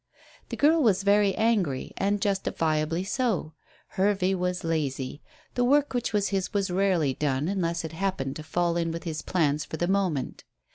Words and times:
The 0.49 0.57
girl 0.57 0.81
was 0.81 1.03
very 1.03 1.35
angry, 1.35 1.91
and 1.95 2.19
justifiably 2.19 3.03
so. 3.03 3.53
Hervey 3.89 4.33
was 4.33 4.63
lazy. 4.63 5.21
The 5.53 5.63
work 5.63 5.93
which 5.93 6.11
was 6.11 6.29
his 6.29 6.51
was 6.55 6.71
rarely 6.71 7.13
done 7.13 7.47
unless 7.47 7.85
it 7.85 7.91
happened 7.91 8.35
to 8.37 8.43
fall 8.43 8.77
in 8.77 8.91
with 8.91 9.03
his 9.03 9.21
plans 9.21 9.63
for 9.63 9.77
the 9.77 9.87
moment. 9.87 10.43